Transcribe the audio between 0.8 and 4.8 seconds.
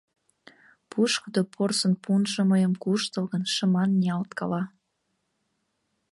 Пушкыдо порсын пунжо мыйым куштылгын, шыман ниялткала.